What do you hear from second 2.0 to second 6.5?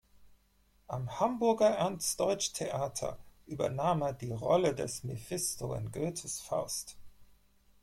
Deutsch Theater übernahm er die Rolle des "Mephisto" in Goethes